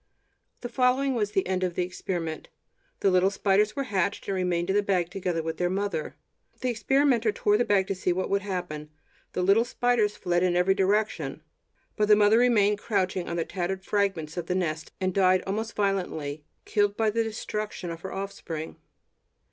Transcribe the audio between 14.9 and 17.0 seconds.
and died, almost violently, killed